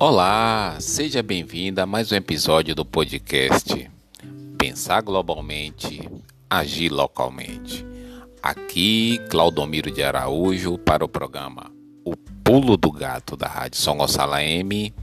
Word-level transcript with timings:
Olá, 0.00 0.76
seja 0.78 1.24
bem-vinda 1.24 1.82
a 1.82 1.86
mais 1.86 2.12
um 2.12 2.14
episódio 2.14 2.72
do 2.72 2.84
podcast 2.84 3.90
Pensar 4.56 5.02
Globalmente, 5.02 6.08
Agir 6.48 6.92
Localmente. 6.92 7.84
Aqui, 8.40 9.18
Claudomiro 9.28 9.90
de 9.90 10.04
Araújo 10.04 10.78
para 10.78 11.04
o 11.04 11.08
programa 11.08 11.72
O 12.04 12.16
Pulo 12.16 12.76
do 12.76 12.92
Gato 12.92 13.36
da 13.36 13.48
Rádio 13.48 13.80
São 13.80 13.96
Gonçalo 13.96 14.36
M 14.36 14.94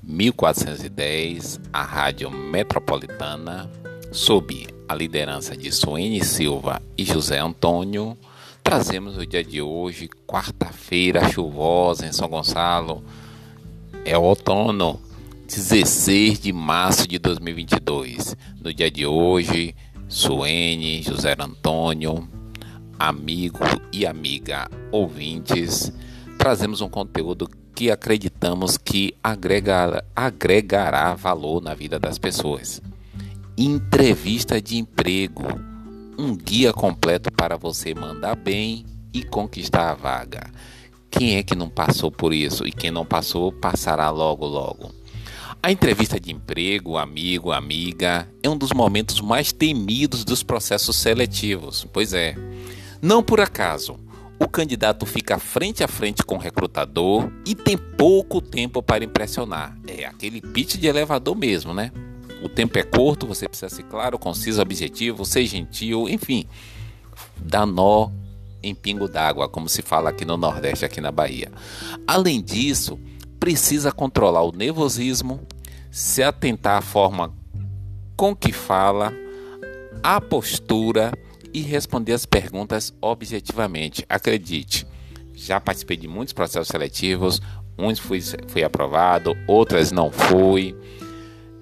1410, 0.00 1.60
a 1.72 1.82
Rádio 1.82 2.30
Metropolitana, 2.30 3.68
sob 4.12 4.68
a 4.88 4.94
liderança 4.94 5.56
de 5.56 5.72
Suene 5.72 6.24
Silva 6.24 6.80
e 6.96 7.04
José 7.04 7.40
Antônio. 7.40 8.16
Trazemos 8.62 9.16
o 9.16 9.26
dia 9.26 9.42
de 9.42 9.60
hoje, 9.60 10.08
quarta-feira 10.24 11.28
chuvosa 11.28 12.06
em 12.06 12.12
São 12.12 12.28
Gonçalo 12.28 13.02
é 14.04 14.18
o 14.18 14.22
outono, 14.22 15.00
16 15.46 16.38
de 16.38 16.52
março 16.52 17.08
de 17.08 17.18
2022. 17.18 18.36
No 18.60 18.72
dia 18.72 18.90
de 18.90 19.06
hoje, 19.06 19.74
Suene, 20.08 21.02
José 21.02 21.34
Antônio, 21.38 22.28
amigo 22.98 23.60
e 23.90 24.06
amiga 24.06 24.70
ouvintes, 24.92 25.90
trazemos 26.38 26.82
um 26.82 26.88
conteúdo 26.88 27.48
que 27.74 27.90
acreditamos 27.90 28.76
que 28.76 29.14
agregar, 29.22 30.04
agregará 30.14 31.14
valor 31.14 31.62
na 31.62 31.74
vida 31.74 31.98
das 31.98 32.18
pessoas. 32.18 32.82
Entrevista 33.56 34.60
de 34.60 34.76
emprego, 34.76 35.44
um 36.18 36.36
guia 36.36 36.72
completo 36.72 37.32
para 37.32 37.56
você 37.56 37.94
mandar 37.94 38.36
bem 38.36 38.84
e 39.14 39.22
conquistar 39.22 39.90
a 39.90 39.94
vaga. 39.94 40.50
Quem 41.16 41.36
é 41.36 41.44
que 41.44 41.54
não 41.54 41.68
passou 41.70 42.10
por 42.10 42.34
isso? 42.34 42.66
E 42.66 42.72
quem 42.72 42.90
não 42.90 43.06
passou, 43.06 43.52
passará 43.52 44.10
logo, 44.10 44.44
logo. 44.46 44.90
A 45.62 45.70
entrevista 45.70 46.18
de 46.18 46.32
emprego, 46.32 46.98
amigo, 46.98 47.52
amiga, 47.52 48.28
é 48.42 48.50
um 48.50 48.56
dos 48.56 48.72
momentos 48.72 49.20
mais 49.20 49.52
temidos 49.52 50.24
dos 50.24 50.42
processos 50.42 50.96
seletivos. 50.96 51.86
Pois 51.92 52.12
é. 52.12 52.34
Não 53.00 53.22
por 53.22 53.40
acaso, 53.40 53.96
o 54.40 54.48
candidato 54.48 55.06
fica 55.06 55.38
frente 55.38 55.84
a 55.84 55.88
frente 55.88 56.24
com 56.24 56.34
o 56.34 56.38
recrutador 56.38 57.30
e 57.46 57.54
tem 57.54 57.78
pouco 57.78 58.40
tempo 58.40 58.82
para 58.82 59.04
impressionar. 59.04 59.78
É 59.86 60.06
aquele 60.06 60.40
pitch 60.40 60.78
de 60.78 60.88
elevador 60.88 61.36
mesmo, 61.36 61.72
né? 61.72 61.92
O 62.42 62.48
tempo 62.48 62.76
é 62.76 62.82
curto, 62.82 63.24
você 63.24 63.48
precisa 63.48 63.68
ser 63.68 63.84
claro, 63.84 64.18
conciso, 64.18 64.60
objetivo, 64.60 65.24
ser 65.24 65.46
gentil, 65.46 66.08
enfim. 66.08 66.44
Dá 67.36 67.64
nó 67.64 68.10
em 68.64 68.74
pingo 68.74 69.08
d'água, 69.08 69.48
como 69.48 69.68
se 69.68 69.82
fala 69.82 70.10
aqui 70.10 70.24
no 70.24 70.36
Nordeste, 70.36 70.84
aqui 70.84 71.00
na 71.00 71.12
Bahia. 71.12 71.52
Além 72.06 72.42
disso, 72.42 72.98
precisa 73.38 73.92
controlar 73.92 74.42
o 74.42 74.52
nervosismo, 74.52 75.40
se 75.90 76.22
atentar 76.22 76.78
à 76.78 76.80
forma 76.80 77.32
com 78.16 78.34
que 78.34 78.52
fala, 78.52 79.12
a 80.02 80.20
postura 80.20 81.12
e 81.52 81.60
responder 81.60 82.12
as 82.12 82.26
perguntas 82.26 82.92
objetivamente. 83.00 84.04
Acredite, 84.08 84.86
já 85.34 85.60
participei 85.60 85.96
de 85.96 86.08
muitos 86.08 86.32
processos 86.32 86.68
seletivos, 86.68 87.40
uns 87.78 87.98
fui, 87.98 88.20
fui 88.48 88.64
aprovado, 88.64 89.36
outras 89.46 89.92
não 89.92 90.10
fui. 90.10 90.76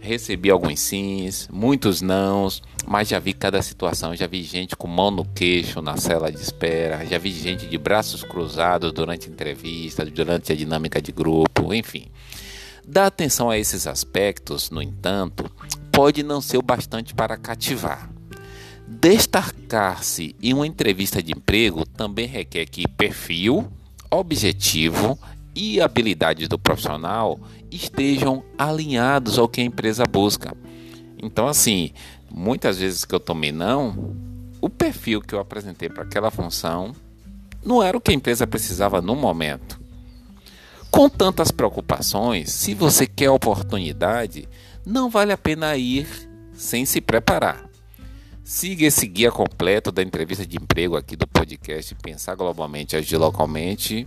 Recebi 0.03 0.51
alguns 0.51 0.81
sims, 0.81 1.49
muitos 1.53 2.03
nãos, 2.03 2.61
mas 2.85 3.07
já 3.07 3.21
vi 3.21 3.33
cada 3.33 3.63
situação. 3.63 4.17
Já 4.17 4.27
vi 4.27 4.43
gente 4.43 4.75
com 4.75 4.89
mão 4.89 5.13
no 5.13 5.25
queixo 5.25 5.81
na 5.81 5.97
cela 5.97 6.31
de 6.31 6.43
espera, 6.43 7.07
já 7.07 7.19
vi 7.19 7.31
gente 7.31 7.69
de 7.69 7.79
braços 7.79 8.25
cruzados 8.25 8.93
durante 8.93 9.31
entrevistas, 9.31 10.11
durante 10.11 10.51
a 10.51 10.57
dinâmica 10.57 11.01
de 11.01 11.13
grupo, 11.13 11.73
enfim. 11.73 12.09
Dar 12.85 13.07
atenção 13.07 13.49
a 13.49 13.57
esses 13.57 13.87
aspectos, 13.87 14.71
no 14.71 14.83
entanto, 14.83 15.49
pode 15.93 16.25
não 16.25 16.41
ser 16.41 16.57
o 16.57 16.63
bastante 16.63 17.15
para 17.15 17.37
cativar. 17.37 18.11
Destacar-se 18.89 20.35
em 20.43 20.53
uma 20.53 20.67
entrevista 20.67 21.23
de 21.23 21.31
emprego 21.31 21.87
também 21.87 22.27
requer 22.27 22.67
que 22.67 22.89
perfil, 22.89 23.71
objetivo 24.11 25.17
e 25.55 25.81
habilidades 25.81 26.49
do 26.49 26.59
profissional 26.59 27.39
estejam 27.73 28.45
alinhados 28.59 29.39
ao 29.39 29.49
que 29.49 29.61
a 29.61 29.65
empresa 29.65 30.05
busca. 30.05 30.55
Então, 31.23 31.47
assim, 31.49 31.91
muitas 32.31 32.79
vezes 32.79 33.05
que 33.05 33.15
eu 33.15 33.21
tomei 33.21 33.53
não, 33.53 34.15
o 34.61 34.69
perfil 34.69 35.21
que 35.21 35.35
eu 35.35 35.41
apresentei 35.41 35.89
para 35.89 36.03
aquela 36.03 36.31
função 36.31 36.95
não 37.65 37.83
era 37.83 37.97
o 37.97 38.01
que 38.01 38.11
a 38.11 38.15
empresa 38.15 38.47
precisava 38.47 39.01
no 39.01 39.15
momento. 39.15 39.81
Com 40.91 41.09
tantas 41.09 41.51
preocupações, 41.51 42.51
se 42.51 42.75
você 42.75 43.07
quer 43.07 43.31
oportunidade, 43.31 44.49
não 44.85 45.09
vale 45.09 45.33
a 45.33 45.39
pena 45.39 45.77
ir 45.77 46.07
sem 46.53 46.85
se 46.85 47.01
preparar. 47.01 47.65
Siga 48.45 48.87
esse 48.87 49.07
guia 49.07 49.31
completo 49.31 49.91
da 49.91 50.03
entrevista 50.03 50.45
de 50.45 50.57
emprego 50.57 50.97
aqui 50.97 51.17
do 51.17 51.27
podcast 51.27 51.95
Pensar 51.95 52.35
Globalmente, 52.35 52.97
Agir 52.97 53.17
Localmente 53.17 54.07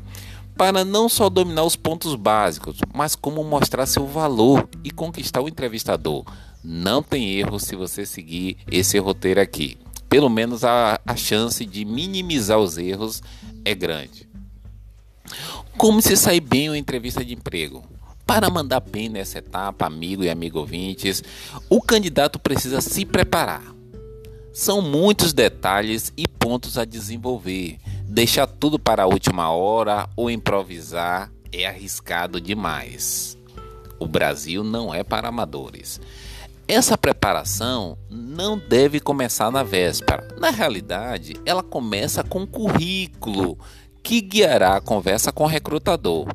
para 0.58 0.86
não 0.86 1.10
só 1.10 1.30
dominar 1.30 1.64
os 1.64 1.76
pontos 1.76 2.16
básicos, 2.16 2.80
mas 2.94 3.16
como 3.16 3.44
mostrar 3.44 3.86
seu 3.86 4.08
valor 4.08 4.68
e 4.84 4.92
conquistar 4.92 5.42
o 5.42 5.50
entrevistador. 5.50 6.26
Não 6.64 7.04
tem 7.04 7.36
erro 7.36 7.60
se 7.60 7.76
você 7.76 8.06
seguir 8.06 8.58
esse 8.72 8.98
roteiro 8.98 9.42
aqui. 9.42 9.78
Pelo 10.10 10.30
menos 10.30 10.64
a, 10.64 11.00
a 11.06 11.16
chance 11.16 11.66
de 11.66 11.84
minimizar 11.84 12.58
os 12.58 12.78
erros 12.78 13.22
é 13.64 13.76
grande. 13.76 14.28
Como 15.78 16.02
se 16.02 16.16
sair 16.16 16.40
bem 16.40 16.70
uma 16.70 16.78
entrevista 16.78 17.24
de 17.24 17.34
emprego? 17.34 17.84
Para 18.26 18.50
mandar 18.50 18.80
bem 18.80 19.10
nessa 19.10 19.40
etapa, 19.40 19.86
amigo 19.86 20.24
e 20.24 20.30
amigo 20.30 20.58
ouvintes, 20.58 21.22
o 21.70 21.82
candidato 21.82 22.40
precisa 22.40 22.82
se 22.82 23.06
preparar. 23.06 23.76
São 24.54 24.82
muitos 24.82 25.34
detalhes 25.34 26.14
e 26.16 26.28
pontos 26.28 26.78
a 26.78 26.86
desenvolver 26.86 27.78
Deixar 28.08 28.48
tudo 28.48 28.80
para 28.80 29.04
a 29.04 29.08
última 29.08 29.50
hora 29.50 30.08
ou 30.16 30.30
improvisar 30.30 31.32
é 31.52 31.66
arriscado 31.66 32.40
demais. 32.40 33.38
O 34.00 34.08
Brasil 34.08 34.64
não 34.64 34.94
é 34.94 35.04
para 35.04 35.28
amadores. 35.28 36.00
Essa 36.68 36.98
preparação 36.98 37.98
não 38.10 38.58
deve 38.58 39.00
começar 39.00 39.52
na 39.52 39.64
véspera. 39.64 40.28
Na 40.40 40.50
realidade, 40.50 41.36
ela 41.46 41.62
começa 41.62 42.24
com 42.24 42.44
o 42.44 42.48
currículo 42.48 43.58
que 44.02 44.22
guiará 44.22 44.76
a 44.76 44.82
conversa 44.82 45.32
com 45.32 45.44
o 45.44 45.48
recrutador. 45.48 46.28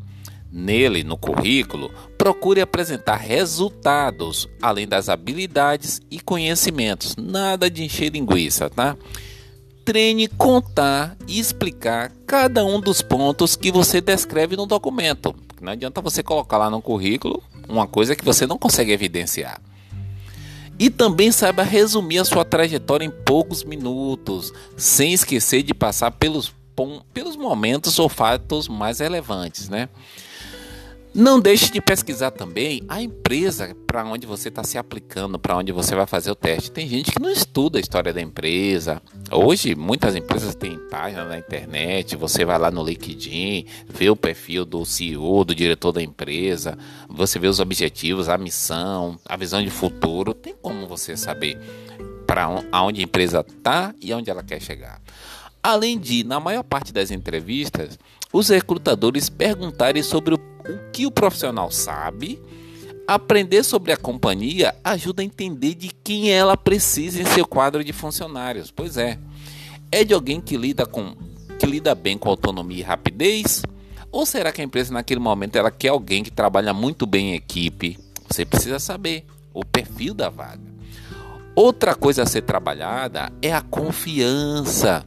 Nele, 0.52 1.04
no 1.04 1.16
currículo, 1.16 1.90
procure 2.18 2.60
apresentar 2.60 3.16
resultados, 3.16 4.48
além 4.60 4.86
das 4.86 5.08
habilidades 5.08 6.00
e 6.10 6.20
conhecimentos. 6.20 7.14
Nada 7.16 7.70
de 7.70 7.84
encher 7.84 8.10
linguiça, 8.10 8.68
tá? 8.68 8.96
Treine 9.90 10.28
contar 10.28 11.16
e 11.26 11.40
explicar 11.40 12.12
cada 12.24 12.64
um 12.64 12.80
dos 12.80 13.02
pontos 13.02 13.56
que 13.56 13.72
você 13.72 14.00
descreve 14.00 14.54
no 14.56 14.64
documento. 14.64 15.34
Não 15.60 15.72
adianta 15.72 16.00
você 16.00 16.22
colocar 16.22 16.58
lá 16.58 16.70
no 16.70 16.80
currículo 16.80 17.42
uma 17.68 17.88
coisa 17.88 18.14
que 18.14 18.24
você 18.24 18.46
não 18.46 18.56
consegue 18.56 18.92
evidenciar. 18.92 19.60
E 20.78 20.90
também 20.90 21.32
saiba 21.32 21.64
resumir 21.64 22.20
a 22.20 22.24
sua 22.24 22.44
trajetória 22.44 23.04
em 23.04 23.10
poucos 23.10 23.64
minutos, 23.64 24.52
sem 24.76 25.12
esquecer 25.12 25.64
de 25.64 25.74
passar 25.74 26.12
pelos, 26.12 26.54
pelos 27.12 27.34
momentos 27.34 27.98
ou 27.98 28.08
fatos 28.08 28.68
mais 28.68 29.00
relevantes, 29.00 29.68
né? 29.68 29.88
Não 31.12 31.40
deixe 31.40 31.72
de 31.72 31.80
pesquisar 31.80 32.30
também 32.30 32.82
a 32.88 33.02
empresa 33.02 33.76
para 33.84 34.04
onde 34.04 34.28
você 34.28 34.48
está 34.48 34.62
se 34.62 34.78
aplicando, 34.78 35.40
para 35.40 35.56
onde 35.56 35.72
você 35.72 35.92
vai 35.96 36.06
fazer 36.06 36.30
o 36.30 36.36
teste. 36.36 36.70
Tem 36.70 36.86
gente 36.86 37.10
que 37.10 37.20
não 37.20 37.30
estuda 37.30 37.78
a 37.78 37.80
história 37.80 38.12
da 38.12 38.20
empresa. 38.20 39.02
Hoje, 39.32 39.74
muitas 39.74 40.14
empresas 40.14 40.54
têm 40.54 40.78
página 40.88 41.24
na 41.24 41.36
internet. 41.36 42.14
Você 42.14 42.44
vai 42.44 42.58
lá 42.60 42.70
no 42.70 42.84
LinkedIn, 42.84 43.66
vê 43.88 44.08
o 44.08 44.14
perfil 44.14 44.64
do 44.64 44.84
CEO, 44.86 45.44
do 45.44 45.52
diretor 45.52 45.90
da 45.90 46.00
empresa. 46.00 46.78
Você 47.08 47.40
vê 47.40 47.48
os 47.48 47.58
objetivos, 47.58 48.28
a 48.28 48.38
missão, 48.38 49.18
a 49.26 49.36
visão 49.36 49.60
de 49.60 49.70
futuro. 49.70 50.32
Tem 50.32 50.54
como 50.54 50.86
você 50.86 51.16
saber 51.16 51.58
para 52.24 52.48
onde 52.72 53.00
a 53.00 53.04
empresa 53.04 53.44
está 53.46 53.92
e 54.00 54.12
aonde 54.12 54.30
ela 54.30 54.44
quer 54.44 54.62
chegar. 54.62 55.00
Além 55.60 55.98
de, 55.98 56.22
na 56.22 56.38
maior 56.38 56.62
parte 56.62 56.92
das 56.92 57.10
entrevistas, 57.10 57.98
os 58.32 58.48
recrutadores 58.48 59.28
perguntarem 59.28 60.02
sobre 60.02 60.34
o, 60.34 60.38
o 60.70 60.90
que 60.92 61.06
o 61.06 61.10
profissional 61.10 61.70
sabe. 61.70 62.40
Aprender 63.06 63.64
sobre 63.64 63.92
a 63.92 63.96
companhia 63.96 64.74
ajuda 64.84 65.22
a 65.22 65.24
entender 65.24 65.74
de 65.74 65.88
quem 65.88 66.30
ela 66.30 66.56
precisa 66.56 67.20
em 67.20 67.24
seu 67.24 67.44
quadro 67.46 67.82
de 67.82 67.92
funcionários. 67.92 68.70
Pois 68.70 68.96
é, 68.96 69.18
é 69.90 70.04
de 70.04 70.14
alguém 70.14 70.40
que 70.40 70.56
lida 70.56 70.86
com 70.86 71.16
que 71.58 71.66
lida 71.66 71.94
bem 71.94 72.16
com 72.16 72.28
autonomia 72.28 72.78
e 72.78 72.82
rapidez? 72.82 73.62
Ou 74.10 74.24
será 74.24 74.50
que 74.50 74.60
a 74.60 74.64
empresa 74.64 74.92
naquele 74.92 75.20
momento 75.20 75.56
ela 75.56 75.70
quer 75.70 75.88
alguém 75.88 76.22
que 76.22 76.30
trabalha 76.30 76.72
muito 76.72 77.06
bem 77.06 77.32
em 77.32 77.34
equipe? 77.34 77.98
Você 78.28 78.44
precisa 78.46 78.78
saber 78.78 79.26
o 79.52 79.64
perfil 79.64 80.14
da 80.14 80.28
vaga. 80.28 80.62
Outra 81.54 81.94
coisa 81.94 82.22
a 82.22 82.26
ser 82.26 82.42
trabalhada 82.42 83.30
é 83.42 83.52
a 83.52 83.60
confiança. 83.60 85.04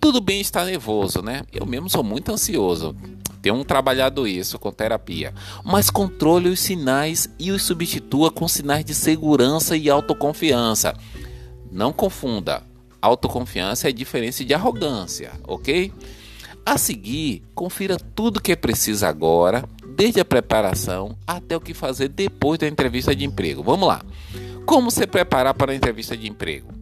Tudo 0.00 0.20
bem 0.20 0.40
estar 0.40 0.64
nervoso, 0.64 1.22
né? 1.22 1.44
Eu 1.52 1.64
mesmo 1.64 1.88
sou 1.88 2.02
muito 2.02 2.32
ansioso. 2.32 2.96
Tenho 3.42 3.64
trabalhado 3.64 4.26
isso 4.26 4.56
com 4.56 4.70
terapia. 4.70 5.34
Mas 5.64 5.90
controle 5.90 6.48
os 6.48 6.60
sinais 6.60 7.28
e 7.40 7.50
os 7.50 7.62
substitua 7.62 8.30
com 8.30 8.46
sinais 8.46 8.84
de 8.84 8.94
segurança 8.94 9.76
e 9.76 9.90
autoconfiança. 9.90 10.94
Não 11.70 11.92
confunda. 11.92 12.62
Autoconfiança 13.00 13.88
é 13.88 13.92
diferente 13.92 14.44
de 14.44 14.54
arrogância, 14.54 15.32
ok? 15.42 15.92
A 16.64 16.78
seguir, 16.78 17.42
confira 17.52 17.96
tudo 18.14 18.40
que 18.40 18.52
é 18.52 18.56
preciso 18.56 19.04
agora, 19.04 19.64
desde 19.96 20.20
a 20.20 20.24
preparação 20.24 21.16
até 21.26 21.56
o 21.56 21.60
que 21.60 21.74
fazer 21.74 22.08
depois 22.08 22.60
da 22.60 22.68
entrevista 22.68 23.14
de 23.16 23.24
emprego. 23.24 23.64
Vamos 23.64 23.88
lá. 23.88 24.02
Como 24.64 24.88
se 24.88 25.04
preparar 25.04 25.54
para 25.54 25.72
a 25.72 25.74
entrevista 25.74 26.16
de 26.16 26.28
emprego? 26.28 26.72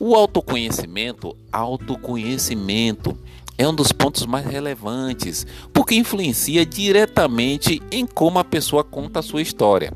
O 0.00 0.14
autoconhecimento, 0.14 1.36
autoconhecimento 1.52 3.18
é 3.58 3.66
um 3.66 3.74
dos 3.74 3.90
pontos 3.90 4.24
mais 4.24 4.46
relevantes, 4.46 5.44
porque 5.74 5.96
influencia 5.96 6.64
diretamente 6.64 7.82
em 7.90 8.06
como 8.06 8.38
a 8.38 8.44
pessoa 8.44 8.84
conta 8.84 9.18
a 9.18 9.22
sua 9.22 9.42
história. 9.42 9.92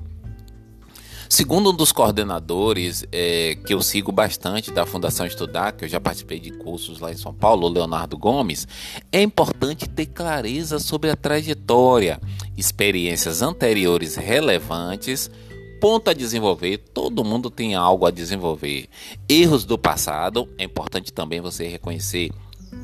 Segundo 1.29 1.71
um 1.71 1.75
dos 1.75 1.93
coordenadores 1.93 3.07
é, 3.11 3.57
que 3.65 3.73
eu 3.73 3.81
sigo 3.81 4.13
bastante 4.13 4.71
da 4.71 4.85
Fundação 4.85 5.25
Estudar, 5.25 5.73
que 5.73 5.87
eu 5.87 5.89
já 5.89 5.99
participei 5.99 6.39
de 6.39 6.51
cursos 6.51 7.01
lá 7.01 7.11
em 7.11 7.17
São 7.17 7.33
Paulo, 7.33 7.69
Leonardo 7.69 8.19
Gomes, 8.19 8.69
é 9.11 9.23
importante 9.23 9.89
ter 9.89 10.07
clareza 10.07 10.79
sobre 10.79 11.09
a 11.09 11.17
trajetória, 11.17 12.21
experiências 12.55 13.41
anteriores 13.41 14.17
relevantes, 14.17 15.31
ponto 15.81 16.11
a 16.11 16.13
desenvolver, 16.13 16.77
todo 16.77 17.25
mundo 17.25 17.49
tem 17.49 17.75
algo 17.75 18.05
a 18.05 18.11
desenvolver. 18.11 18.87
Erros 19.27 19.65
do 19.65 19.79
passado, 19.79 20.47
é 20.59 20.65
importante 20.65 21.15
também 21.15 21.41
você 21.41 21.67
reconhecer 21.67 22.31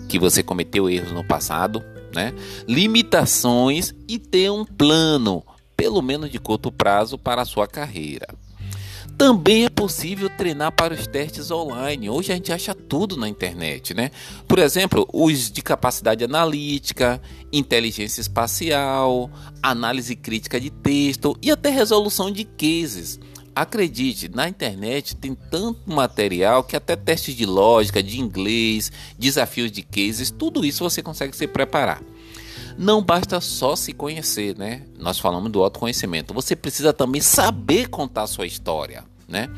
que 0.08 0.18
você 0.18 0.42
cometeu 0.42 0.88
erros 0.88 1.12
no 1.12 1.24
passado, 1.24 1.84
né? 2.14 2.32
Limitações 2.66 3.94
e 4.08 4.18
ter 4.18 4.50
um 4.50 4.64
plano, 4.64 5.42
pelo 5.76 6.00
menos 6.02 6.30
de 6.30 6.38
curto 6.38 6.72
prazo, 6.72 7.18
para 7.18 7.42
a 7.42 7.46
sua 7.46 7.66
carreira. 7.66 8.28
Também 9.18 9.64
é 9.64 9.68
possível 9.68 10.30
treinar 10.30 10.70
para 10.70 10.94
os 10.94 11.08
testes 11.08 11.50
online. 11.50 12.08
Hoje 12.08 12.30
a 12.30 12.36
gente 12.36 12.52
acha 12.52 12.72
tudo 12.72 13.16
na 13.16 13.28
internet, 13.28 13.92
né? 13.92 14.12
Por 14.46 14.60
exemplo, 14.60 15.08
os 15.12 15.50
de 15.50 15.60
capacidade 15.60 16.22
analítica, 16.22 17.20
inteligência 17.52 18.20
espacial, 18.20 19.28
análise 19.60 20.14
crítica 20.14 20.60
de 20.60 20.70
texto 20.70 21.36
e 21.42 21.50
até 21.50 21.68
resolução 21.68 22.30
de 22.30 22.44
cases. 22.44 23.18
Acredite, 23.60 24.28
na 24.28 24.48
internet 24.48 25.16
tem 25.16 25.34
tanto 25.34 25.80
material 25.90 26.62
que 26.62 26.76
até 26.76 26.94
testes 26.94 27.34
de 27.34 27.44
lógica, 27.44 28.00
de 28.00 28.20
inglês, 28.20 28.92
desafios 29.18 29.72
de 29.72 29.82
cases, 29.82 30.30
tudo 30.30 30.64
isso 30.64 30.84
você 30.84 31.02
consegue 31.02 31.36
se 31.36 31.44
preparar. 31.48 32.00
Não 32.78 33.02
basta 33.02 33.40
só 33.40 33.74
se 33.74 33.92
conhecer, 33.92 34.56
né? 34.56 34.82
Nós 34.96 35.18
falamos 35.18 35.50
do 35.50 35.60
autoconhecimento. 35.60 36.32
Você 36.32 36.54
precisa 36.54 36.92
também 36.92 37.20
saber 37.20 37.88
contar 37.88 38.28
sua 38.28 38.46
história 38.46 39.02
né? 39.28 39.50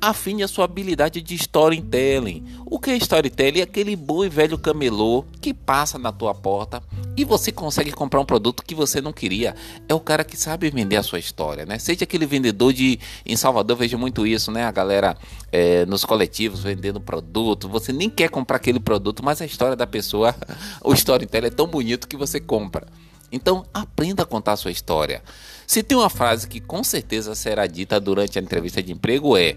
Afine 0.00 0.42
a 0.42 0.48
sua 0.48 0.64
habilidade 0.64 1.22
de 1.22 1.36
storytelling. 1.36 2.44
O 2.66 2.80
que 2.80 2.90
é 2.90 2.96
storytelling? 2.96 3.60
É 3.60 3.62
aquele 3.62 3.94
bom 3.94 4.24
e 4.24 4.28
velho 4.28 4.58
camelô 4.58 5.24
que 5.40 5.54
passa 5.54 5.96
na 5.96 6.10
tua 6.10 6.34
porta 6.34 6.82
e 7.16 7.24
você 7.24 7.52
consegue 7.52 7.92
comprar 7.92 8.20
um 8.20 8.24
produto 8.24 8.64
que 8.64 8.74
você 8.74 9.00
não 9.00 9.12
queria. 9.12 9.54
É 9.88 9.94
o 9.94 10.00
cara 10.00 10.24
que 10.24 10.36
sabe 10.36 10.68
vender 10.70 10.96
a 10.96 11.04
sua 11.04 11.20
história, 11.20 11.64
né? 11.64 11.78
Seja 11.78 12.02
aquele 12.02 12.26
vendedor 12.26 12.72
de... 12.72 12.98
Em 13.24 13.36
Salvador 13.36 13.76
vejo 13.76 13.96
muito 13.96 14.26
isso, 14.26 14.50
né? 14.50 14.64
A 14.64 14.72
galera 14.72 15.16
é, 15.52 15.86
nos 15.86 16.04
coletivos 16.04 16.64
vendendo 16.64 17.00
produto. 17.00 17.68
Você 17.68 17.92
nem 17.92 18.10
quer 18.10 18.28
comprar 18.28 18.56
aquele 18.56 18.80
produto, 18.80 19.24
mas 19.24 19.40
a 19.40 19.46
história 19.46 19.76
da 19.76 19.86
pessoa, 19.86 20.34
o 20.82 20.92
storytelling 20.92 21.46
é 21.46 21.50
tão 21.50 21.68
bonito 21.68 22.08
que 22.08 22.16
você 22.16 22.40
compra. 22.40 22.88
Então, 23.32 23.64
aprenda 23.72 24.22
a 24.22 24.26
contar 24.26 24.52
a 24.52 24.56
sua 24.56 24.70
história. 24.70 25.22
Se 25.66 25.82
tem 25.82 25.96
uma 25.96 26.10
frase 26.10 26.46
que 26.46 26.60
com 26.60 26.84
certeza 26.84 27.34
será 27.34 27.66
dita 27.66 27.98
durante 27.98 28.38
a 28.38 28.42
entrevista 28.42 28.82
de 28.82 28.92
emprego 28.92 29.36
é: 29.36 29.56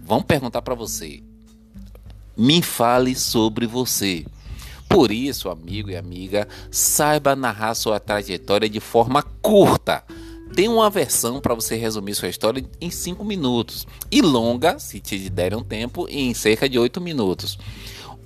vão 0.00 0.22
perguntar 0.22 0.62
para 0.62 0.76
você. 0.76 1.22
Me 2.36 2.62
fale 2.62 3.16
sobre 3.16 3.66
você. 3.66 4.24
Por 4.88 5.10
isso, 5.10 5.48
amigo 5.48 5.90
e 5.90 5.96
amiga, 5.96 6.46
saiba 6.70 7.34
narrar 7.34 7.74
sua 7.74 7.98
trajetória 7.98 8.68
de 8.68 8.78
forma 8.78 9.22
curta. 9.42 10.04
Tem 10.54 10.68
uma 10.68 10.88
versão 10.88 11.40
para 11.40 11.54
você 11.54 11.74
resumir 11.74 12.14
sua 12.14 12.28
história 12.28 12.64
em 12.80 12.90
5 12.90 13.24
minutos 13.24 13.86
e 14.10 14.22
longa, 14.22 14.78
se 14.78 15.00
te 15.00 15.28
derem 15.28 15.58
um 15.58 15.64
tempo, 15.64 16.06
em 16.08 16.32
cerca 16.32 16.68
de 16.68 16.78
8 16.78 17.00
minutos. 17.00 17.58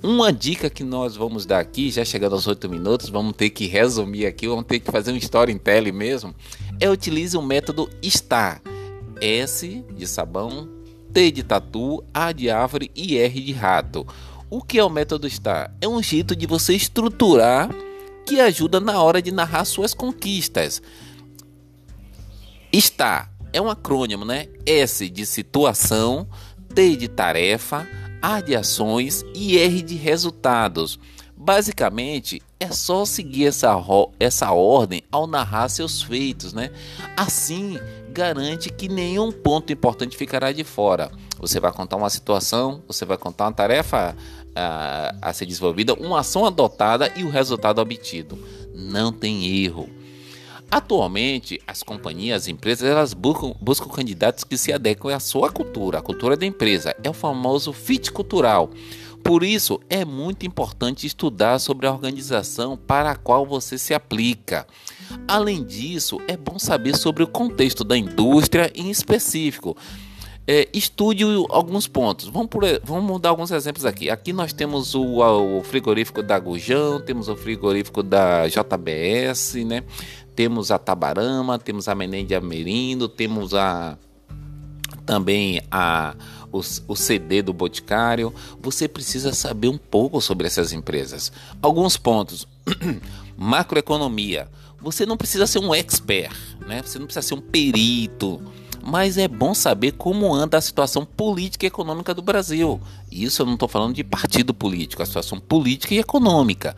Uma 0.02 0.32
dica 0.32 0.70
que 0.70 0.82
nós 0.82 1.14
vamos 1.14 1.44
dar 1.44 1.58
aqui, 1.58 1.90
já 1.90 2.02
chegando 2.06 2.32
aos 2.32 2.46
8 2.46 2.70
minutos, 2.70 3.10
vamos 3.10 3.34
ter 3.36 3.50
que 3.50 3.66
resumir 3.66 4.24
aqui, 4.24 4.48
vamos 4.48 4.64
ter 4.64 4.80
que 4.80 4.90
fazer 4.90 5.12
um 5.12 5.16
storytelling 5.16 5.92
mesmo, 5.92 6.34
é 6.80 6.88
utilize 6.88 7.36
o 7.36 7.42
método 7.42 7.88
STAR. 8.02 8.62
S 9.20 9.84
de 9.94 10.06
sabão, 10.06 10.66
T 11.12 11.30
de 11.30 11.42
tatu, 11.42 12.02
A 12.14 12.32
de 12.32 12.48
árvore 12.48 12.90
e 12.96 13.18
R 13.18 13.40
de 13.42 13.52
rato. 13.52 14.06
O 14.48 14.62
que 14.62 14.78
é 14.78 14.84
o 14.84 14.88
método 14.88 15.28
STAR? 15.28 15.74
É 15.82 15.86
um 15.86 16.02
jeito 16.02 16.34
de 16.34 16.46
você 16.46 16.74
estruturar 16.74 17.68
que 18.24 18.40
ajuda 18.40 18.80
na 18.80 19.02
hora 19.02 19.20
de 19.20 19.30
narrar 19.30 19.66
suas 19.66 19.92
conquistas. 19.92 20.80
STAR 22.74 23.30
é 23.52 23.60
um 23.60 23.68
acrônimo, 23.68 24.24
né? 24.24 24.46
S 24.64 25.10
de 25.10 25.26
situação, 25.26 26.26
T 26.74 26.96
de 26.96 27.08
tarefa, 27.08 27.86
a 28.20 28.40
de 28.40 28.54
ações 28.54 29.24
e 29.34 29.58
R 29.58 29.82
de 29.82 29.94
resultados. 29.94 30.98
Basicamente, 31.36 32.42
é 32.58 32.68
só 32.68 33.06
seguir 33.06 33.46
essa, 33.46 33.74
essa 34.18 34.52
ordem 34.52 35.02
ao 35.10 35.26
narrar 35.26 35.68
seus 35.70 36.02
feitos, 36.02 36.52
né? 36.52 36.70
Assim, 37.16 37.78
garante 38.12 38.70
que 38.70 38.88
nenhum 38.88 39.32
ponto 39.32 39.72
importante 39.72 40.16
ficará 40.16 40.52
de 40.52 40.64
fora. 40.64 41.10
Você 41.38 41.58
vai 41.58 41.72
contar 41.72 41.96
uma 41.96 42.10
situação, 42.10 42.82
você 42.86 43.06
vai 43.06 43.16
contar 43.16 43.46
uma 43.46 43.52
tarefa 43.52 44.14
a, 44.54 45.14
a 45.22 45.32
ser 45.32 45.46
desenvolvida, 45.46 45.94
uma 45.94 46.20
ação 46.20 46.44
adotada 46.44 47.10
e 47.16 47.24
o 47.24 47.30
resultado 47.30 47.80
obtido. 47.80 48.38
Não 48.74 49.10
tem 49.10 49.46
erro. 49.64 49.88
Atualmente, 50.70 51.60
as 51.66 51.82
companhias, 51.82 52.42
as 52.42 52.48
empresas, 52.48 52.88
elas 52.88 53.12
buscam, 53.12 53.54
buscam 53.60 53.88
candidatos 53.88 54.44
que 54.44 54.56
se 54.56 54.72
adequem 54.72 55.12
à 55.12 55.18
sua 55.18 55.50
cultura, 55.50 55.98
à 55.98 56.02
cultura 56.02 56.36
da 56.36 56.46
empresa. 56.46 56.94
É 57.02 57.10
o 57.10 57.12
famoso 57.12 57.72
fit 57.72 58.12
cultural. 58.12 58.70
Por 59.24 59.42
isso, 59.42 59.80
é 59.90 60.04
muito 60.04 60.46
importante 60.46 61.06
estudar 61.06 61.58
sobre 61.58 61.86
a 61.86 61.92
organização 61.92 62.76
para 62.76 63.10
a 63.10 63.16
qual 63.16 63.44
você 63.44 63.76
se 63.76 63.92
aplica. 63.92 64.66
Além 65.26 65.64
disso, 65.64 66.18
é 66.28 66.36
bom 66.36 66.58
saber 66.58 66.96
sobre 66.96 67.22
o 67.22 67.28
contexto 67.28 67.82
da 67.82 67.96
indústria 67.96 68.70
em 68.74 68.90
específico. 68.90 69.76
É, 70.46 70.68
estude 70.72 71.22
alguns 71.50 71.86
pontos. 71.86 72.28
Vamos, 72.28 72.48
por, 72.48 72.62
vamos 72.82 73.20
dar 73.20 73.28
alguns 73.28 73.50
exemplos 73.50 73.84
aqui. 73.84 74.08
Aqui 74.08 74.32
nós 74.32 74.52
temos 74.52 74.94
o, 74.94 75.18
o 75.58 75.62
frigorífico 75.62 76.22
da 76.22 76.38
Gujão, 76.38 77.00
temos 77.00 77.28
o 77.28 77.36
frigorífico 77.36 78.02
da 78.02 78.48
JBS, 78.48 79.54
né? 79.66 79.84
Temos 80.40 80.70
a 80.70 80.78
Tabarama, 80.78 81.58
temos 81.58 81.86
a 81.86 81.94
Menem 81.94 82.24
de 82.24 82.34
Amerindo, 82.34 83.10
temos 83.10 83.52
a 83.52 83.98
também 85.04 85.60
a 85.70 86.14
o, 86.50 86.62
o, 86.88 86.96
CD 86.96 87.42
do 87.42 87.52
Boticário. 87.52 88.32
Você 88.58 88.88
precisa 88.88 89.34
saber 89.34 89.68
um 89.68 89.76
pouco 89.76 90.18
sobre 90.18 90.46
essas 90.46 90.72
empresas. 90.72 91.30
Alguns 91.60 91.98
pontos. 91.98 92.48
Macroeconomia. 93.36 94.48
Você 94.80 95.04
não 95.04 95.18
precisa 95.18 95.46
ser 95.46 95.58
um 95.58 95.74
expert, 95.74 96.34
né? 96.66 96.80
Você 96.82 96.98
não 96.98 97.04
precisa 97.04 97.28
ser 97.28 97.34
um 97.34 97.40
perito, 97.42 98.40
mas 98.82 99.18
é 99.18 99.28
bom 99.28 99.52
saber 99.52 99.92
como 99.92 100.32
anda 100.32 100.56
a 100.56 100.62
situação 100.62 101.04
política 101.04 101.66
e 101.66 101.68
econômica 101.68 102.14
do 102.14 102.22
Brasil. 102.22 102.80
Isso 103.12 103.42
eu 103.42 103.46
não 103.46 103.54
estou 103.54 103.68
falando 103.68 103.92
de 103.92 104.02
partido 104.02 104.54
político, 104.54 105.02
a 105.02 105.06
situação 105.06 105.38
política 105.38 105.94
e 105.94 105.98
econômica. 105.98 106.74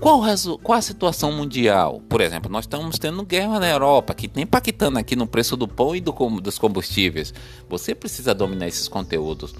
Qual, 0.00 0.22
qual 0.62 0.78
a 0.78 0.82
situação 0.82 1.30
mundial? 1.30 2.00
Por 2.08 2.22
exemplo, 2.22 2.50
nós 2.50 2.64
estamos 2.64 2.98
tendo 2.98 3.22
guerra 3.22 3.60
na 3.60 3.68
Europa, 3.68 4.14
que 4.14 4.26
tem 4.26 4.44
impactando 4.44 4.98
aqui 4.98 5.14
no 5.14 5.26
preço 5.26 5.58
do 5.58 5.68
pão 5.68 5.94
e 5.94 6.00
do, 6.00 6.12
dos 6.40 6.58
combustíveis. 6.58 7.34
Você 7.68 7.94
precisa 7.94 8.34
dominar 8.34 8.66
esses 8.66 8.88
conteúdos. 8.88 9.54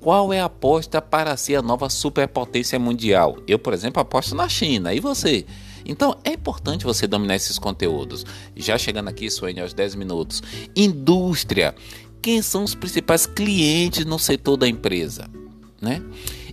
Qual 0.00 0.32
é 0.32 0.40
a 0.40 0.46
aposta 0.46 1.02
para 1.02 1.36
ser 1.36 1.56
a 1.56 1.62
nova 1.62 1.90
superpotência 1.90 2.78
mundial? 2.78 3.36
Eu, 3.46 3.58
por 3.58 3.74
exemplo, 3.74 4.00
aposto 4.00 4.34
na 4.34 4.48
China. 4.48 4.94
E 4.94 5.00
você? 5.00 5.44
Então 5.84 6.16
é 6.24 6.32
importante 6.32 6.86
você 6.86 7.06
dominar 7.06 7.36
esses 7.36 7.58
conteúdos. 7.58 8.24
Já 8.56 8.78
chegando 8.78 9.08
aqui, 9.08 9.30
Suene, 9.30 9.60
aos 9.60 9.74
10 9.74 9.96
minutos. 9.96 10.42
Indústria. 10.74 11.74
Quem 12.22 12.40
são 12.40 12.64
os 12.64 12.74
principais 12.74 13.26
clientes 13.26 14.06
no 14.06 14.18
setor 14.18 14.56
da 14.56 14.66
empresa? 14.66 15.28
Né? 15.78 16.02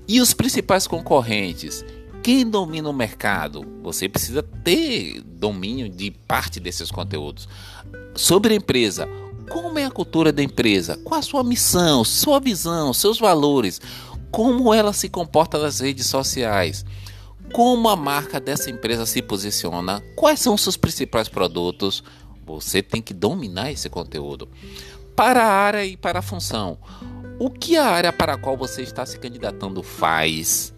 E 0.06 0.20
os 0.20 0.34
principais 0.34 0.86
concorrentes? 0.86 1.86
Quem 2.24 2.50
domina 2.50 2.90
o 2.90 2.94
mercado? 2.94 3.66
Você 3.82 4.08
precisa 4.08 4.44
ter 4.44 5.22
domínio 5.22 5.90
de 5.90 6.12
parte 6.12 6.60
desses 6.60 6.92
conteúdos. 6.92 7.48
Sobre 8.16 8.54
a 8.54 8.58
empresa, 8.58 9.08
como 9.50 9.80
é 9.80 9.86
a 9.86 9.92
cultura 9.92 10.32
da 10.32 10.44
empresa? 10.44 10.98
Qual 11.04 11.20
a 11.20 11.24
sua 11.24 11.44
missão, 11.44 12.04
sua 12.04 12.40
visão, 12.40 12.94
seus 12.94 13.20
valores? 13.20 13.82
Como 14.30 14.74
ela 14.74 14.94
se 14.94 15.10
comporta 15.10 15.58
nas 15.58 15.80
redes 15.80 16.08
sociais? 16.08 16.86
como 17.52 17.90
a 17.90 17.96
marca 17.96 18.40
dessa 18.40 18.70
empresa 18.70 19.06
se 19.06 19.22
posiciona, 19.22 20.02
quais 20.16 20.40
são 20.40 20.54
os 20.54 20.62
seus 20.62 20.78
principais 20.78 21.28
produtos. 21.28 22.04
Você 22.46 22.82
tem 22.82 23.02
que 23.02 23.14
dominar 23.14 23.72
esse 23.72 23.90
conteúdo. 23.90 24.50
Para 25.16 25.44
a 25.44 25.52
área 25.52 25.86
e 25.86 25.96
para 25.96 26.20
a 26.20 26.22
função, 26.22 26.78
o 27.40 27.50
que 27.50 27.78
a 27.78 27.86
área 27.86 28.12
para 28.12 28.34
a 28.34 28.38
qual 28.38 28.58
você 28.58 28.82
está 28.82 29.06
se 29.06 29.20
candidatando 29.20 29.84
faz? 29.84 30.74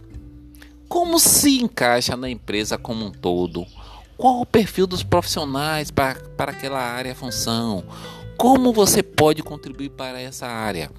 Como 0.94 1.18
se 1.18 1.60
encaixa 1.60 2.16
na 2.16 2.30
empresa 2.30 2.78
como 2.78 3.08
um 3.08 3.12
todo? 3.12 3.66
Qual 4.16 4.42
o 4.42 4.46
perfil 4.46 4.86
dos 4.86 5.02
profissionais 5.02 5.90
para, 5.90 6.14
para 6.38 6.52
aquela 6.52 6.80
área 6.80 7.16
função? 7.16 7.84
Como 8.38 8.72
você 8.72 9.02
pode 9.02 9.42
contribuir 9.42 9.90
para 9.90 10.22
essa 10.22 10.46
área? 10.46 10.92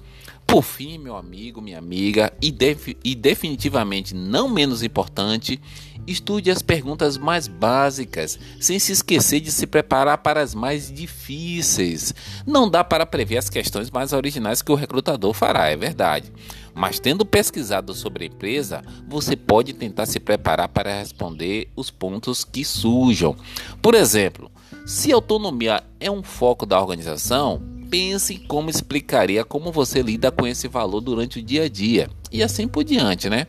Por 0.45 0.61
fim, 0.61 0.97
meu 0.97 1.15
amigo, 1.17 1.61
minha 1.61 1.79
amiga, 1.79 2.31
e, 2.41 2.51
def 2.51 2.95
e 3.03 3.15
definitivamente 3.15 4.13
não 4.13 4.47
menos 4.47 4.83
importante, 4.83 5.59
estude 6.07 6.51
as 6.51 6.61
perguntas 6.61 7.17
mais 7.17 7.47
básicas, 7.47 8.37
sem 8.59 8.77
se 8.77 8.91
esquecer 8.91 9.39
de 9.39 9.51
se 9.51 9.65
preparar 9.65 10.19
para 10.19 10.41
as 10.41 10.53
mais 10.53 10.91
difíceis. 10.91 12.13
Não 12.45 12.69
dá 12.69 12.83
para 12.83 13.05
prever 13.05 13.37
as 13.37 13.49
questões 13.49 13.89
mais 13.89 14.13
originais 14.13 14.61
que 14.61 14.71
o 14.71 14.75
recrutador 14.75 15.33
fará, 15.33 15.67
é 15.69 15.75
verdade. 15.75 16.31
Mas 16.73 16.99
tendo 16.99 17.25
pesquisado 17.25 17.93
sobre 17.93 18.25
a 18.25 18.27
empresa, 18.27 18.83
você 19.07 19.35
pode 19.35 19.73
tentar 19.73 20.05
se 20.05 20.19
preparar 20.19 20.69
para 20.69 20.99
responder 20.99 21.69
os 21.75 21.89
pontos 21.89 22.43
que 22.43 22.63
surjam. 22.63 23.35
Por 23.81 23.95
exemplo, 23.95 24.51
se 24.85 25.11
autonomia 25.11 25.83
é 25.99 26.11
um 26.11 26.21
foco 26.21 26.65
da 26.65 26.79
organização, 26.79 27.74
pense 27.95 28.33
em 28.33 28.37
como 28.39 28.69
explicaria 28.69 29.45
como 29.45 29.71
você 29.71 30.01
lida 30.01 30.29
com 30.29 30.45
esse 30.45 30.67
valor 30.67 30.99
durante 30.99 31.39
o 31.39 31.41
dia 31.41 31.63
a 31.63 31.69
dia 31.69 32.09
e 32.29 32.43
assim 32.43 32.67
por 32.67 32.83
diante, 32.83 33.29
né? 33.29 33.47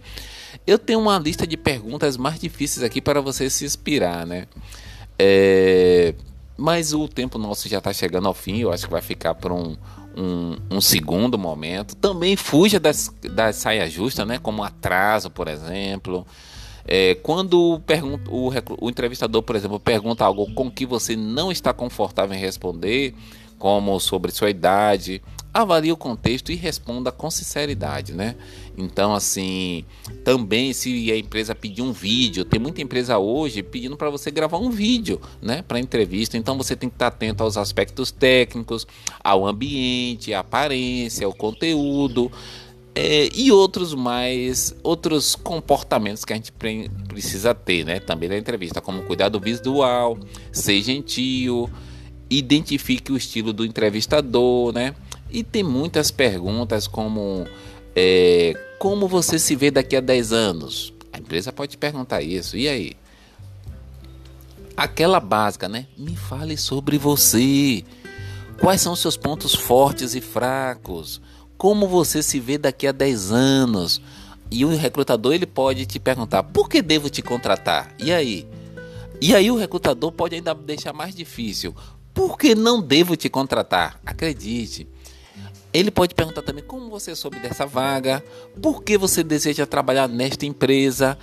Eu 0.65 0.79
tenho 0.79 1.00
uma 1.00 1.19
lista 1.19 1.45
de 1.45 1.57
perguntas 1.57 2.17
mais 2.17 2.38
difíceis 2.38 2.85
aqui 2.85 3.00
para 3.00 3.21
você 3.21 3.50
se 3.50 3.65
inspirar, 3.65 4.25
né? 4.25 4.47
É... 5.19 6.15
Mas 6.57 6.93
o 6.93 7.09
tempo 7.09 7.38
nosso 7.38 7.69
já 7.69 7.79
está 7.79 7.93
chegando 7.93 8.29
ao 8.29 8.35
fim, 8.35 8.59
eu 8.59 8.73
acho 8.73 8.87
que 8.87 8.93
vai 8.93 9.03
ficar 9.03 9.35
por 9.35 9.50
um, 9.50 9.76
um, 10.17 10.57
um, 10.71 10.81
segundo 10.81 11.37
momento. 11.37 11.97
Também 11.97 12.37
fuja 12.37 12.79
das, 12.79 13.12
das 13.35 13.57
saias 13.57 13.93
justas, 13.93 14.26
né? 14.26 14.38
Como 14.38 14.62
atraso, 14.62 15.29
por 15.29 15.49
exemplo. 15.49 16.25
É, 16.87 17.17
quando 17.17 17.81
pergunta, 17.85 18.31
o, 18.31 18.50
o 18.81 18.88
entrevistador, 18.88 19.43
por 19.43 19.57
exemplo, 19.57 19.81
pergunta 19.81 20.25
algo 20.25 20.55
com 20.55 20.71
que 20.71 20.87
você 20.87 21.17
não 21.17 21.50
está 21.50 21.73
confortável 21.73 22.37
em 22.37 22.41
responder, 22.41 23.12
como 23.59 23.99
sobre 24.01 24.33
sua 24.33 24.51
idade, 24.51 25.23
avalie 25.53 25.91
o 25.91 25.97
contexto 25.97 26.53
e 26.53 26.55
responda 26.55 27.11
com 27.11 27.31
sinceridade, 27.31 28.13
né? 28.13 28.37
Então, 28.77 29.15
assim, 29.15 29.85
também 30.23 30.73
se 30.73 31.11
a 31.11 31.17
empresa 31.17 31.55
pedir 31.55 31.81
um 31.83 31.93
vídeo, 31.93 32.45
tem 32.45 32.61
muita 32.61 32.83
empresa 32.83 33.19
hoje 33.19 33.63
pedindo 33.63 33.97
para 33.97 34.11
você 34.11 34.31
gravar 34.31 34.59
um 34.59 34.71
vídeo, 34.71 35.21
né, 35.41 35.63
para 35.63 35.81
entrevista. 35.81 36.37
Então, 36.37 36.59
você 36.59 36.77
tem 36.77 36.91
que 36.91 36.97
estar 36.97 37.07
atento 37.07 37.43
aos 37.43 37.57
aspectos 37.57 38.11
técnicos, 38.11 38.87
ao 39.25 39.47
ambiente, 39.47 40.35
à 40.35 40.41
aparência, 40.41 41.27
ao 41.27 41.33
conteúdo. 41.33 42.31
É, 42.95 43.29
e 43.35 43.53
outros 43.53 43.93
mais 43.93 44.75
outros 44.83 45.35
comportamentos 45.35 46.25
que 46.25 46.33
a 46.33 46.37
gente 46.37 46.51
precisa 46.51 47.55
ter, 47.55 47.85
né? 47.85 48.01
Também 48.01 48.27
na 48.27 48.39
entrevista, 48.39 48.81
como 48.81 49.03
cuidado 49.03 49.39
visual, 49.39 50.19
ser 50.51 50.81
gentil, 50.81 51.69
identifique 52.28 53.12
o 53.12 53.16
estilo 53.16 53.52
do 53.52 53.64
entrevistador, 53.64 54.73
né? 54.73 54.95
E 55.30 55.42
tem 55.42 55.62
muitas 55.62 56.11
perguntas 56.11 56.87
como 56.87 57.47
é, 57.95 58.54
como 58.78 59.09
você 59.09 59.38
se 59.38 59.56
vê 59.56 59.71
daqui 59.71 59.97
a 59.97 60.00
10 60.00 60.33
anos? 60.33 60.92
A 61.12 61.18
empresa 61.18 61.52
pode 61.52 61.73
te 61.73 61.78
perguntar 61.78 62.21
isso. 62.21 62.56
E 62.56 62.68
aí? 62.68 62.92
Aquela 64.76 65.18
básica, 65.18 65.68
né? 65.68 65.87
Me 65.97 66.14
fale 66.14 66.59
sobre 66.59 66.99
você. 66.99 67.83
Quais 68.61 68.83
são 68.83 68.95
seus 68.95 69.16
pontos 69.16 69.54
fortes 69.54 70.14
e 70.14 70.21
fracos? 70.21 71.21
Como 71.56 71.88
você 71.88 72.23
se 72.23 72.38
vê 72.38 72.59
daqui 72.59 72.87
a 72.87 72.92
10 72.92 73.33
anos? 73.33 74.02
E 74.50 74.64
o 74.64 74.76
recrutador 74.76 75.33
ele 75.33 75.47
pode 75.47 75.87
te 75.87 75.99
perguntar: 75.99 76.42
"Por 76.42 76.68
que 76.68 76.83
devo 76.83 77.09
te 77.09 77.23
contratar?" 77.23 77.95
E 77.99 78.12
aí? 78.12 78.47
E 79.21 79.35
aí 79.35 79.50
o 79.50 79.56
recrutador 79.56 80.12
pode 80.12 80.35
ainda 80.35 80.54
deixar 80.54 80.92
mais 80.92 81.14
difícil. 81.14 81.75
Por 82.17 82.39
que 82.39 82.55
não 82.55 82.81
devo 82.81 83.15
te 83.15 83.29
contratar? 83.29 84.01
Acredite. 84.07 84.89
Ele 85.71 85.91
pode 85.91 86.15
perguntar 86.15 86.41
também 86.41 86.65
como 86.65 86.89
você 86.89 87.15
soube 87.15 87.39
dessa 87.39 87.67
vaga, 87.67 88.25
por 88.63 88.83
que 88.83 88.97
você 88.97 89.23
deseja 89.23 89.67
trabalhar 89.67 90.09
nesta 90.09 90.47
empresa, 90.47 91.19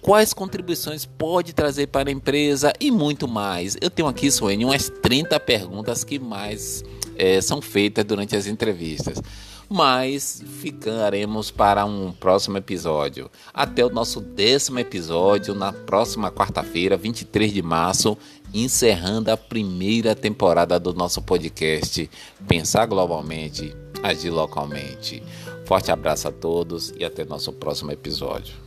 quais 0.00 0.32
contribuições 0.32 1.04
pode 1.04 1.52
trazer 1.52 1.88
para 1.88 2.08
a 2.08 2.12
empresa 2.12 2.72
e 2.78 2.92
muito 2.92 3.26
mais. 3.26 3.76
Eu 3.80 3.90
tenho 3.90 4.06
aqui, 4.06 4.30
Suene, 4.30 4.64
umas 4.64 4.88
30 4.88 5.40
perguntas 5.40 6.04
que 6.04 6.16
mais 6.20 6.84
é, 7.16 7.40
são 7.40 7.60
feitas 7.60 8.04
durante 8.04 8.36
as 8.36 8.46
entrevistas 8.46 9.20
mas 9.68 10.42
ficaremos 10.60 11.50
para 11.50 11.84
um 11.84 12.12
próximo 12.12 12.56
episódio. 12.56 13.30
Até 13.52 13.84
o 13.84 13.90
nosso 13.90 14.20
décimo 14.20 14.78
episódio 14.78 15.54
na 15.54 15.72
próxima 15.72 16.30
quarta-feira, 16.30 16.96
23 16.96 17.52
de 17.52 17.62
março, 17.62 18.16
encerrando 18.62 19.30
a 19.30 19.36
primeira 19.36 20.14
temporada 20.14 20.78
do 20.80 20.94
nosso 20.94 21.20
podcast 21.20 22.08
Pensar 22.48 22.86
Globalmente, 22.86 23.74
Agir 24.02 24.30
Localmente. 24.30 25.22
Forte 25.66 25.90
abraço 25.90 26.28
a 26.28 26.32
todos 26.32 26.92
e 26.98 27.04
até 27.04 27.24
nosso 27.24 27.52
próximo 27.52 27.92
episódio. 27.92 28.65